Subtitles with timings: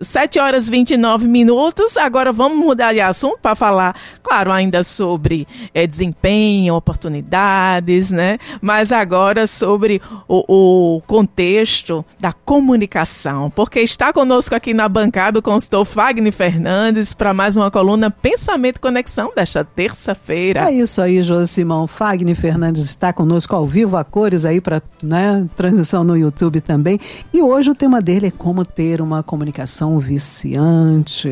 [0.00, 1.96] 7 horas e 29 minutos.
[1.96, 8.38] Agora vamos mudar de assunto para falar, claro, ainda sobre é, desempenho, oportunidades, né?
[8.60, 13.50] Mas agora sobre o, o, contexto da comunicação.
[13.50, 18.76] Porque está conosco aqui na bancada o consultor Fagner Fernandes para mais uma coluna Pensamento
[18.76, 20.70] e Conexão desta terça-feira.
[20.70, 21.88] É isso aí, Josimão.
[21.88, 27.00] Fagner Fernandes está conosco ao vivo, a cores aí para né, transmissão no YouTube também.
[27.34, 31.30] E hoje o tema dele é como ter uma comunicação batom viciante.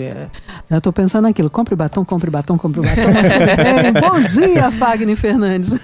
[0.70, 3.02] Eu tô pensando naquilo, compre batom, compre batom, compre batom.
[4.00, 5.78] Bom dia, Fagner Fernandes.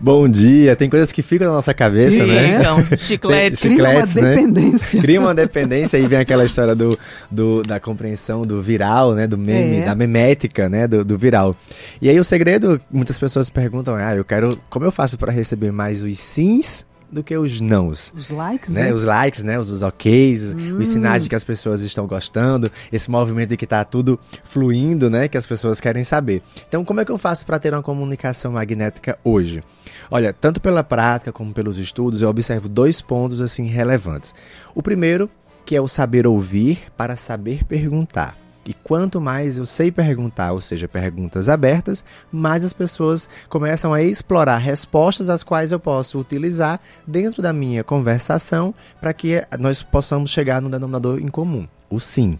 [0.00, 0.74] Bom dia.
[0.74, 2.56] Tem coisas que ficam na nossa cabeça, Sim, né?
[2.58, 3.68] Então, chiclete.
[3.68, 4.06] Cria uma né?
[4.06, 5.00] dependência.
[5.00, 6.98] Cria uma dependência e vem aquela história do,
[7.30, 9.26] do, da compreensão do viral, né?
[9.26, 9.84] Do meme, é.
[9.84, 10.86] da memética, né?
[10.88, 11.54] Do, do viral.
[12.00, 15.72] E aí o segredo, muitas pessoas perguntam, ah, eu quero, como eu faço para receber
[15.72, 16.84] mais os sims
[17.16, 18.12] do que os nãos.
[18.14, 18.84] Os likes, né?
[18.84, 18.92] né?
[18.92, 19.58] Os likes, né?
[19.58, 20.78] Os, os oks, hum.
[20.78, 25.10] os sinais de que as pessoas estão gostando, esse movimento de que está tudo fluindo,
[25.10, 25.26] né?
[25.26, 26.42] Que as pessoas querem saber.
[26.68, 29.62] Então, como é que eu faço para ter uma comunicação magnética hoje?
[30.10, 34.34] Olha, tanto pela prática como pelos estudos, eu observo dois pontos assim relevantes.
[34.74, 35.28] O primeiro,
[35.64, 38.45] que é o saber ouvir para saber perguntar.
[38.66, 44.02] E quanto mais eu sei perguntar, ou seja, perguntas abertas, mais as pessoas começam a
[44.02, 50.30] explorar respostas as quais eu posso utilizar dentro da minha conversação para que nós possamos
[50.30, 52.36] chegar no denominador em comum, o sim.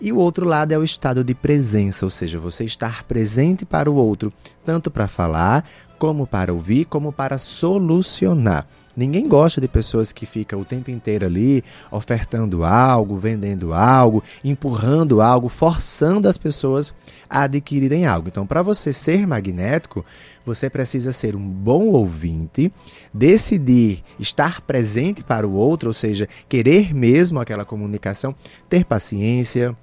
[0.00, 3.90] E o outro lado é o estado de presença, ou seja, você estar presente para
[3.90, 4.30] o outro,
[4.64, 5.64] tanto para falar,
[5.98, 8.66] como para ouvir, como para solucionar.
[8.96, 15.20] Ninguém gosta de pessoas que ficam o tempo inteiro ali ofertando algo, vendendo algo, empurrando
[15.20, 16.94] algo, forçando as pessoas
[17.28, 18.28] a adquirirem algo.
[18.28, 20.04] Então, para você ser magnético,
[20.46, 22.72] você precisa ser um bom ouvinte,
[23.12, 28.34] decidir estar presente para o outro, ou seja, querer mesmo aquela comunicação,
[28.68, 29.76] ter paciência,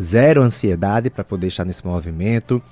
[0.00, 2.62] zero ansiedade para poder estar nesse movimento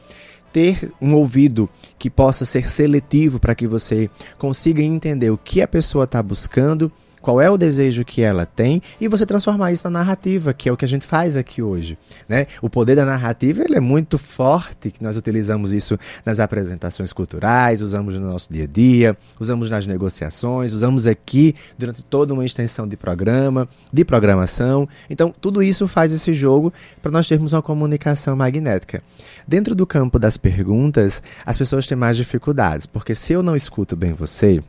[0.52, 5.68] ter um ouvido que possa ser seletivo para que você consiga entender o que a
[5.68, 9.98] pessoa está buscando qual é o desejo que ela tem e você transformar isso na
[9.98, 11.98] narrativa, que é o que a gente faz aqui hoje.
[12.28, 12.46] Né?
[12.62, 17.82] O poder da narrativa ele é muito forte, que nós utilizamos isso nas apresentações culturais,
[17.82, 22.86] usamos no nosso dia a dia, usamos nas negociações, usamos aqui durante toda uma extensão
[22.86, 24.88] de programa, de programação.
[25.08, 29.02] Então, tudo isso faz esse jogo para nós termos uma comunicação magnética.
[29.46, 33.96] Dentro do campo das perguntas, as pessoas têm mais dificuldades, porque se eu não escuto
[33.96, 34.62] bem você,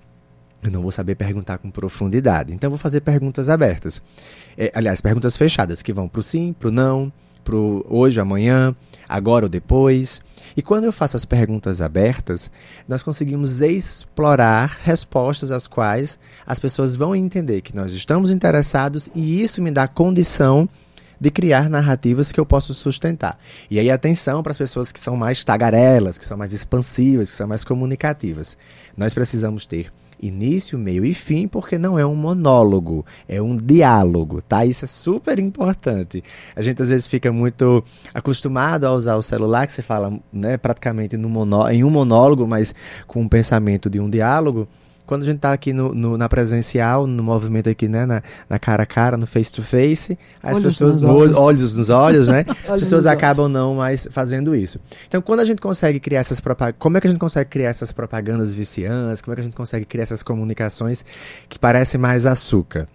[0.64, 2.54] eu não vou saber perguntar com profundidade.
[2.54, 4.02] Então, eu vou fazer perguntas abertas.
[4.58, 7.12] É, aliás, perguntas fechadas, que vão para o sim, para o não,
[7.44, 8.76] para o hoje, amanhã,
[9.10, 10.22] agora ou depois.
[10.56, 12.52] E quando eu faço as perguntas abertas,
[12.88, 19.42] nós conseguimos explorar respostas às quais as pessoas vão entender que nós estamos interessados e
[19.42, 20.70] isso me dá condição
[21.20, 23.38] de criar narrativas que eu posso sustentar.
[23.70, 27.36] E aí, atenção para as pessoas que são mais tagarelas, que são mais expansivas, que
[27.36, 28.58] são mais comunicativas.
[28.98, 34.42] Nós precisamos ter início, meio e fim, porque não é um monólogo, é um diálogo,
[34.42, 34.66] tá?
[34.66, 36.24] Isso é super importante.
[36.56, 37.84] A gente às vezes fica muito
[38.14, 42.48] acostumado a usar o celular, que você fala né, praticamente no monó em um monólogo,
[42.48, 42.76] mas
[43.08, 44.68] com o pensamento de um diálogo
[45.12, 48.58] quando a gente está aqui no, no, na presencial, no movimento aqui, né, na, na,
[48.58, 51.38] cara a cara, no face to face, as olhos pessoas, nos olhos.
[51.38, 54.80] olhos nos olhos, né, as pessoas acabam não mais fazendo isso.
[55.10, 57.72] Então, quando a gente consegue criar essas propagandas, como é que a gente consegue criar
[57.72, 61.04] essas propagandas viciantes, como é que a gente consegue criar essas comunicações
[61.50, 62.88] que parecem mais açúcar?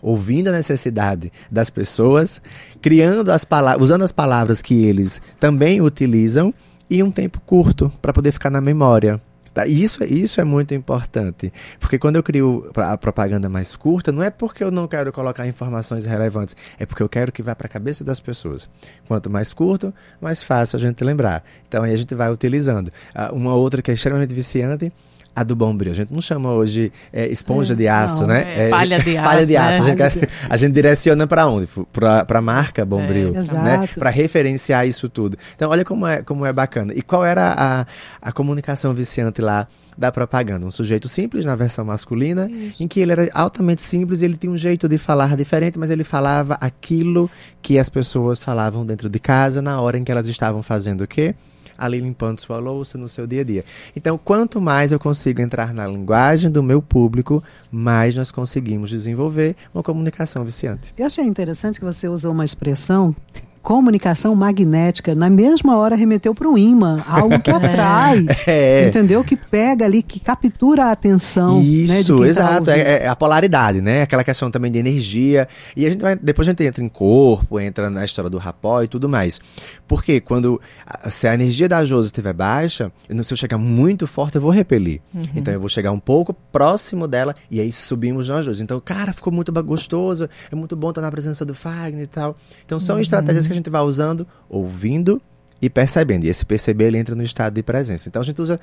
[0.00, 2.42] ouvindo a necessidade das pessoas,
[2.80, 6.52] criando as palavras, usando as palavras que eles também utilizam
[6.90, 9.20] e um tempo curto para poder ficar na memória.
[9.52, 9.66] Tá?
[9.66, 14.30] Isso, isso é muito importante, porque quando eu crio a propaganda mais curta, não é
[14.30, 17.70] porque eu não quero colocar informações relevantes, é porque eu quero que vá para a
[17.70, 18.68] cabeça das pessoas.
[19.06, 21.44] Quanto mais curto, mais fácil a gente lembrar.
[21.68, 22.88] Então aí a gente vai utilizando.
[22.88, 24.90] Uh, uma outra que é extremamente viciante
[25.34, 25.92] a do Bombril.
[25.92, 28.66] A gente não chama hoje é, esponja é, de aço, não, né?
[28.66, 29.24] É, palha de aço.
[29.28, 29.84] Palha de aço.
[29.84, 29.92] Né?
[29.92, 31.68] A, gente, a, gente, direciona para onde?
[31.92, 33.88] Para a marca Bombril, é, né?
[33.98, 35.36] Para referenciar isso tudo.
[35.54, 36.92] Então, olha como é, como é bacana.
[36.94, 37.86] E qual era a,
[38.20, 39.66] a comunicação viciante lá?
[39.96, 40.66] da propaganda.
[40.66, 42.82] Um sujeito simples na versão masculina, Isso.
[42.82, 45.90] em que ele era altamente simples e ele tinha um jeito de falar diferente, mas
[45.90, 47.30] ele falava aquilo
[47.60, 51.06] que as pessoas falavam dentro de casa na hora em que elas estavam fazendo o
[51.06, 51.34] quê?
[51.84, 53.64] Ali limpando sua louça no seu dia a dia.
[53.96, 59.56] Então, quanto mais eu consigo entrar na linguagem do meu público, mais nós conseguimos desenvolver
[59.74, 60.94] uma comunicação viciante.
[60.96, 63.14] Eu achei interessante que você usou uma expressão
[63.62, 68.88] comunicação magnética, na mesma hora remeteu para o imã, algo que atrai, É.
[68.88, 69.22] entendeu?
[69.22, 71.56] Que pega ali, que captura a atenção.
[71.58, 72.70] né, de Isso, tá exato.
[72.70, 72.70] ouvindo.
[72.70, 74.02] é, é a polaridade, né?
[74.02, 75.48] Aquela questão também de energia.
[75.76, 78.82] E a gente vai, depois a gente entra em corpo, entra na história do rapó
[78.82, 79.40] e tudo mais.
[79.86, 82.90] Porque quando a- se a energia da Josi estiver baixa,
[83.22, 85.00] se eu chegar muito forte, eu vou repelir.
[85.34, 88.60] Então eu vou chegar um pouco próximo dela e aí subimos nós dois.
[88.60, 92.36] Então, cara, ficou muito gostoso, é muito bom estar na presença do Fagner e tal.
[92.64, 95.20] Então são estratégias que a gente vai usando, ouvindo
[95.60, 96.24] e percebendo.
[96.24, 98.08] E esse perceber ele entra no estado de presença.
[98.08, 98.58] Então a gente usa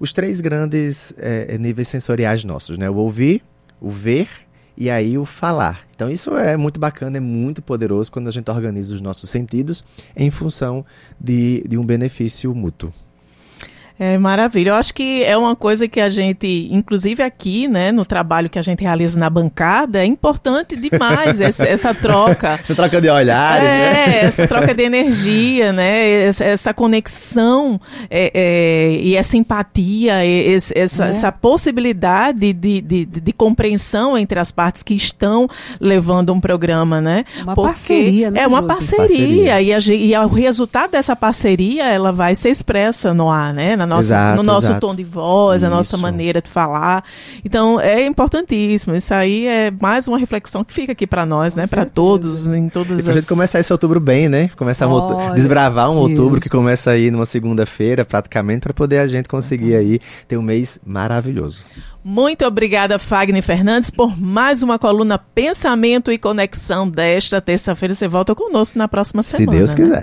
[0.00, 2.88] os três grandes eh, níveis sensoriais nossos, né?
[2.88, 3.42] O ouvir,
[3.80, 4.28] o ver
[4.76, 5.86] e aí o falar.
[5.94, 9.84] Então isso é muito bacana, é muito poderoso quando a gente organiza os nossos sentidos
[10.16, 10.86] em função
[11.20, 12.92] de, de um benefício mútuo.
[13.98, 14.70] É maravilha.
[14.70, 18.58] Eu acho que é uma coisa que a gente, inclusive aqui, né, no trabalho que
[18.58, 22.60] a gente realiza na bancada, é importante demais essa, essa troca.
[22.64, 24.14] Você troca de olhares, né?
[24.20, 26.08] É, essa troca de energia, né?
[26.22, 31.08] Essa, essa conexão é, é, e essa empatia, esse- essa, É.
[31.08, 35.48] essa possibilidade de, de, de- de compreensão entre as partes que estão
[35.80, 37.24] levando um programa, né?
[37.42, 39.60] Uma parceria, né, É uma parceria, Parceria.
[39.60, 43.74] E, a e o resultado dessa parceria, ela vai ser expressa no ar, né?
[43.76, 44.80] Na nossa, Exato, no nosso exato.
[44.80, 47.02] tom de voz, a nossa maneira de falar.
[47.44, 48.94] Então, é importantíssimo.
[48.94, 51.66] Isso aí é mais uma reflexão que fica aqui para nós, né?
[51.66, 53.16] Para todos, em todas E pra as...
[53.18, 54.50] gente começar esse outubro bem, né?
[54.56, 56.42] Começar um outu- Olha, desbravar um outubro isso.
[56.42, 60.78] que começa aí numa segunda-feira, praticamente, para poder a gente conseguir aí ter um mês
[60.84, 61.62] maravilhoso.
[62.04, 67.94] Muito obrigada, Fagner Fernandes, por mais uma coluna Pensamento e Conexão desta terça-feira.
[67.94, 69.58] Você volta conosco na próxima Se semana.
[69.58, 70.02] Deus né?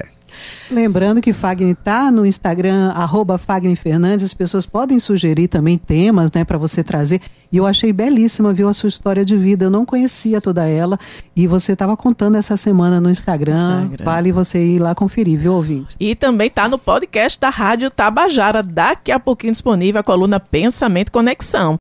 [0.70, 6.32] Lembrando que Fagner está no Instagram, arroba Fagner Fernandes, as pessoas podem sugerir também temas,
[6.32, 7.22] né, para você trazer.
[7.52, 9.66] E eu achei belíssima, viu, a sua história de vida.
[9.66, 11.00] Eu não conhecia toda ela
[11.36, 13.84] e você estava contando essa semana no Instagram.
[13.84, 14.06] Instagram.
[14.06, 15.96] Vale você ir lá conferir, viu, ouvinte?
[16.00, 21.10] E também está no podcast da Rádio Tabajara, daqui a pouquinho disponível a coluna Pensamento
[21.10, 21.74] e Conexão.